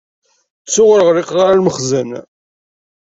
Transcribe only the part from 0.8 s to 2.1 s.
ur ɣliqeɣ ara lmexzen.